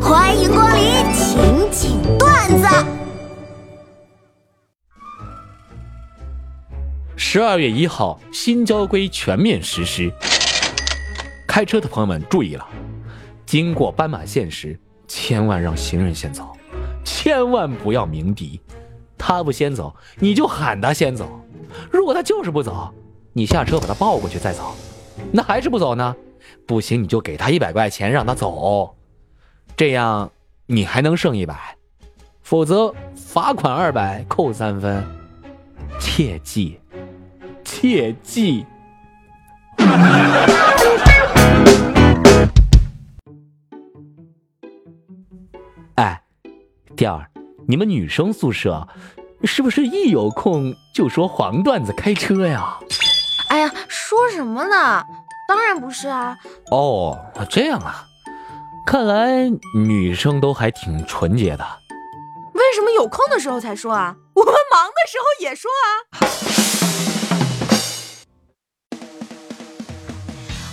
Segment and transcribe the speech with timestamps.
[0.00, 2.66] 欢迎光临情景段子。
[7.16, 10.12] 十二月一号，新交规全面实施。
[11.46, 12.66] 开车的朋友们注意了，
[13.44, 16.56] 经过斑马线时，千万让行人先走，
[17.04, 18.60] 千万不要鸣笛。
[19.16, 21.40] 他不先走，你就喊他先走。
[21.90, 22.92] 如果他就是不走，
[23.32, 24.74] 你下车把他抱过去再走。
[25.32, 26.14] 那还是不走呢？
[26.66, 28.94] 不行，你就给他一百块钱让他走，
[29.78, 30.30] 这样
[30.66, 31.54] 你还能剩一百，
[32.42, 35.06] 否则罚款二百，扣三分。
[36.00, 36.80] 切记，
[37.64, 38.66] 切记。
[45.94, 46.20] 哎，
[46.96, 47.24] 第二，
[47.68, 48.88] 你们女生宿舍
[49.44, 52.80] 是不是一有空就说黄段子开车呀？
[53.50, 55.04] 哎呀，说什么呢？
[55.46, 56.36] 当然不是啊！
[56.72, 57.16] 哦，
[57.48, 58.07] 这样啊，
[58.90, 61.66] 看来女生都还挺纯洁的。
[62.54, 64.16] 为什么有空的时候才说啊？
[64.32, 65.86] 我们忙的时候也说啊！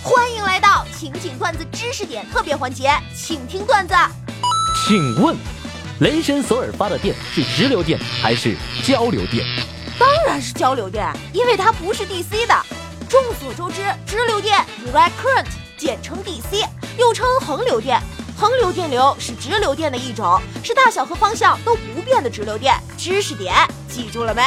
[0.02, 3.94] 欢迎来到情景段子知识点特别环节，请听段子。
[4.88, 5.36] 请问，
[6.00, 9.46] 雷神索尔发的电是直流电还是交流电？
[9.98, 12.54] 当然是交流电，因为它不是 DC 的。
[13.10, 15.44] 众所周知，直流电 （direct current）
[15.76, 16.66] 简称 DC，
[16.98, 18.00] 又称恒流电。
[18.38, 22.74] 恒流电流是直流电的一种，是大小和方向都不变的直流电。
[22.98, 23.54] 知识点
[23.88, 24.42] 记住了没？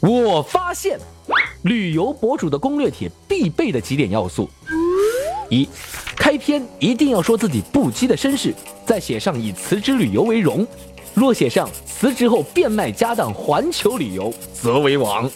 [0.00, 1.00] 我发现，
[1.62, 4.50] 旅游博主的攻略帖必备的几点要素：
[5.48, 5.66] 一，
[6.14, 10.66] 开篇一定要说自己不羁的身世，再写上以辞职旅游为荣。
[11.14, 15.30] 若写上辞职后变卖家当环球旅游，则为王。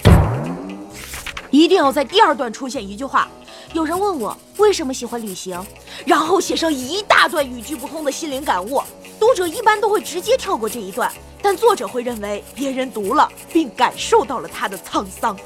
[1.58, 3.28] 一定要在第二段出现一句话：
[3.72, 5.60] 有人问我为什么喜欢旅行，
[6.06, 8.80] 然后写上一大段语句不通的心灵感悟。
[9.18, 15.36] 读者一般都会直接跳过这一段，但作者会认为别人读了并感受到了他的沧桑。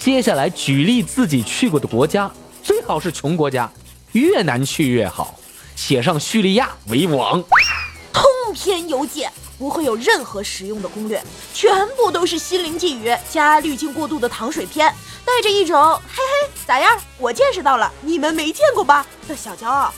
[0.00, 2.28] 接下来举例自己去过的国家，
[2.60, 3.70] 最好是穷国家，
[4.10, 5.36] 越难去越好，
[5.76, 7.40] 写上叙利亚为王。
[8.54, 9.26] 篇游记
[9.58, 11.22] 不会有任何实用的攻略，
[11.54, 14.92] 全部都是心灵寄语加滤镜过度的糖水片，
[15.24, 16.98] 带着一种嘿嘿咋样？
[17.18, 19.92] 我见识到了，你们没见过吧的小骄傲。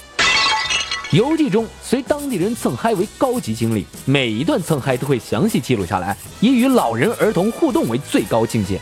[1.10, 8.80] 游记中随当地人蹭嗨为高级经历，每一段蹭嗨都会详细记录下来，以与老人儿童互动为最高境界。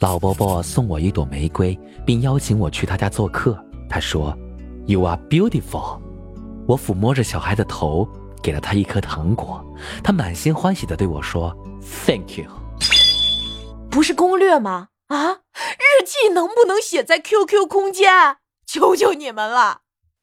[0.00, 3.56] 老伯伯送我一朵玫瑰，并邀请我去他家做客。
[3.88, 4.36] 他说
[4.86, 6.00] ：“You are beautiful。”
[6.66, 8.08] 我抚摸着小孩的头。
[8.42, 9.64] 给了他一颗糖果，
[10.02, 11.56] 他满心欢喜的对我说
[12.06, 12.46] ：“Thank you。”
[13.90, 14.88] 不是攻略吗？
[15.08, 15.38] 啊，
[15.78, 18.38] 日记能不能写在 QQ 空间？
[18.66, 19.82] 求求你们了！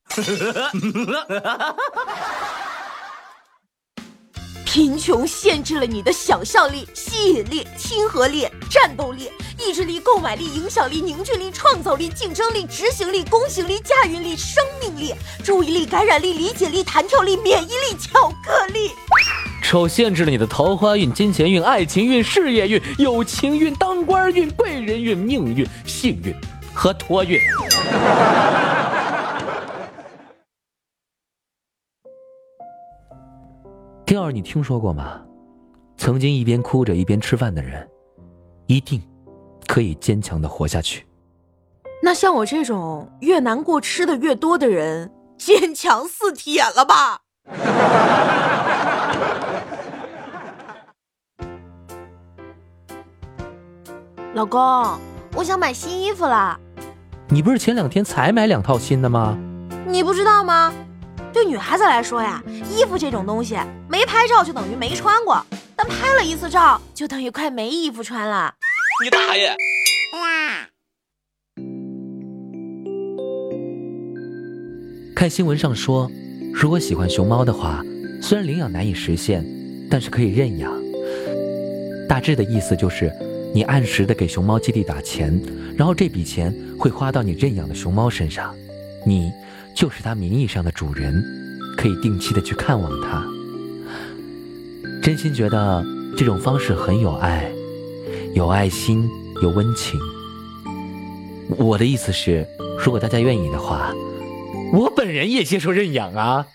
[4.72, 18.92] 贫穷限制了你的想象力、吸引力、亲和力、战斗力、意志力、购买力、影响力、凝聚力、创造力、竞争力、执行力、公行力、驾驭力、生命力、注意力、感染力、理解力、弹跳力、免疫力、巧克力。
[19.64, 26.32] 丑限制了你的桃花运、金钱运、爱情运、事业运、友情运、当官运、贵人运、命运、幸运
[26.76, 27.40] 和托运。
[34.10, 35.22] 第二，你听说过吗？
[35.96, 37.88] 曾经一边哭着一边吃饭的人，
[38.66, 39.00] 一定
[39.68, 41.06] 可以坚强的活下去。
[42.02, 47.20] 那像我这种越难过吃的越多的人，坚强似铁了吧？
[54.34, 54.60] 老公，
[55.36, 56.60] 我想买新衣服了。
[57.28, 59.38] 你不是前两天才买两套新的吗？
[59.86, 60.74] 你不知道吗？
[61.32, 63.56] 对女孩子来说呀，衣服这种东西，
[63.88, 65.46] 没拍照就等于没穿过，
[65.76, 68.54] 但拍了一次照，就等于快没衣服穿了。
[69.04, 69.56] 你大爷！
[75.16, 76.10] 看新闻上说，
[76.54, 77.84] 如果喜欢熊猫的话，
[78.22, 79.46] 虽然领养难以实现，
[79.90, 80.72] 但是可以认养。
[82.08, 83.12] 大致的意思就是，
[83.54, 85.40] 你按时的给熊猫基地打钱，
[85.78, 88.56] 然后这笔钱会花到你认养的熊猫身上，
[89.06, 89.32] 你。
[89.76, 91.24] 就是它名义上的主人，
[91.78, 93.24] 可以定期的去看望它。
[95.02, 95.84] 真心觉得
[96.18, 97.50] 这种方式很有爱，
[98.34, 99.10] 有爱心，
[99.42, 100.00] 有温情。
[101.58, 102.46] 我的意思是，
[102.84, 103.94] 如果大家愿意的话，
[104.74, 106.46] 我本人也接受认养啊。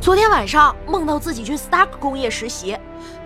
[0.00, 2.76] 昨天晚上梦到自己去 Stark 工业实习，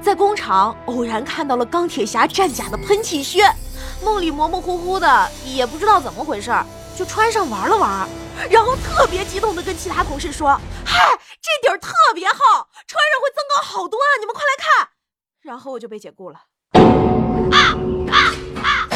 [0.00, 3.40] 在工厂偶然看到了钢铁侠战甲的喷气靴，
[4.02, 6.52] 梦里模模糊糊的，也不知道怎么回事，
[6.96, 8.08] 就穿上玩了玩，
[8.50, 12.36] 然后特别激动的跟其他同事说：“嗨，这底儿特别厚，
[12.86, 14.12] 穿上会增高好多啊！
[14.20, 14.88] 你们快来看。”
[15.42, 16.40] 然后我就被解雇了。
[17.52, 17.58] 啊
[18.10, 18.16] 啊
[18.62, 18.88] 啊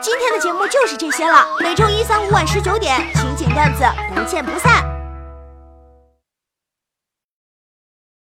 [0.00, 3.84] 今天的节目就是这些了，每周一、三、五晚十九点，情景段子
[4.14, 4.95] 不见不散。